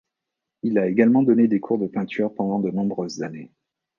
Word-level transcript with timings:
Il 0.63 0.79
a 0.79 0.87
également 0.87 1.21
donné 1.21 1.47
des 1.47 1.59
cours 1.59 1.77
de 1.77 1.85
peinture 1.85 2.33
pendant 2.33 2.57
de 2.57 2.71
nombreuses 2.71 3.21
années. 3.21 3.51